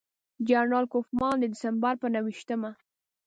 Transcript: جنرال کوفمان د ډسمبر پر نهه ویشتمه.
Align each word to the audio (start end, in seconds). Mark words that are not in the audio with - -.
جنرال 0.49 0.85
کوفمان 0.93 1.35
د 1.39 1.43
ډسمبر 1.53 1.93
پر 2.01 2.09
نهه 2.13 2.23
ویشتمه. 2.25 2.71